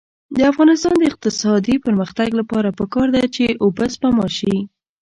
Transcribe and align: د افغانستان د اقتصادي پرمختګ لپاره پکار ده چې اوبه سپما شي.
د 0.35 0.37
افغانستان 0.51 0.95
د 0.99 1.03
اقتصادي 1.11 1.75
پرمختګ 1.85 2.29
لپاره 2.39 2.75
پکار 2.79 3.07
ده 3.15 3.23
چې 3.35 3.45
اوبه 3.63 3.85
سپما 3.93 4.27
شي. 4.37 4.55